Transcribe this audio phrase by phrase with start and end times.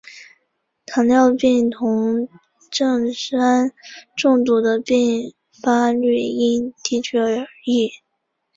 [0.87, 2.27] 糖尿病酮
[2.71, 3.71] 症酸
[4.15, 7.91] 中毒的病发率因地区而异。